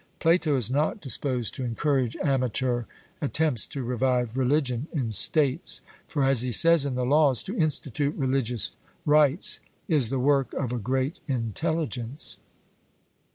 Plato 0.17 0.55
is 0.55 0.71
not 0.71 0.99
disposed 0.99 1.53
to 1.53 1.63
encourage 1.63 2.17
amateur 2.23 2.85
attempts 3.21 3.67
to 3.67 3.83
revive 3.83 4.35
religion 4.35 4.87
in 4.91 5.11
states. 5.11 5.81
For, 6.07 6.23
as 6.23 6.41
he 6.41 6.51
says 6.51 6.87
in 6.87 6.95
the 6.95 7.05
Laws, 7.05 7.43
'To 7.43 7.55
institute 7.55 8.15
religious 8.15 8.75
rites 9.05 9.59
is 9.87 10.09
the 10.09 10.17
work 10.17 10.53
of 10.55 10.71
a 10.73 10.79
great 10.79 11.19
intelligence.' 11.27 12.37